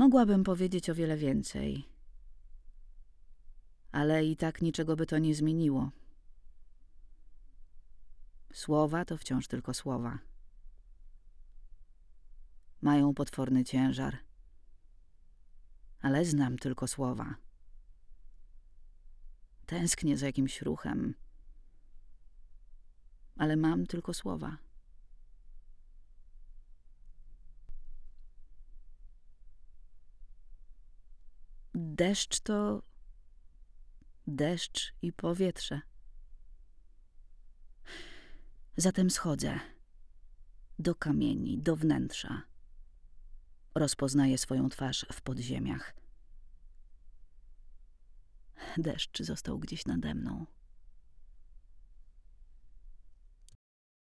Mogłabym 0.00 0.44
powiedzieć 0.44 0.90
o 0.90 0.94
wiele 0.94 1.16
więcej, 1.16 1.88
ale 3.92 4.24
i 4.24 4.36
tak 4.36 4.62
niczego 4.62 4.96
by 4.96 5.06
to 5.06 5.18
nie 5.18 5.34
zmieniło. 5.34 5.90
Słowa 8.52 9.04
to 9.04 9.16
wciąż 9.16 9.48
tylko 9.48 9.74
słowa. 9.74 10.18
Mają 12.80 13.14
potworny 13.14 13.64
ciężar, 13.64 14.18
ale 16.00 16.24
znam 16.24 16.58
tylko 16.58 16.88
słowa. 16.88 17.34
Tęsknię 19.66 20.16
za 20.16 20.26
jakimś 20.26 20.62
ruchem, 20.62 21.14
ale 23.36 23.56
mam 23.56 23.86
tylko 23.86 24.14
słowa. 24.14 24.58
Deszcz 31.74 32.40
to 32.40 32.82
deszcz 34.26 34.94
i 35.02 35.12
powietrze. 35.12 35.80
Zatem 38.76 39.10
schodzę 39.10 39.60
do 40.78 40.94
kamieni, 40.94 41.58
do 41.58 41.76
wnętrza. 41.76 42.42
Rozpoznaję 43.74 44.38
swoją 44.38 44.68
twarz 44.68 45.06
w 45.12 45.20
podziemiach. 45.22 45.94
Deszcz 48.76 49.22
został 49.22 49.58
gdzieś 49.58 49.86
nade 49.86 50.14
mną. 50.14 50.46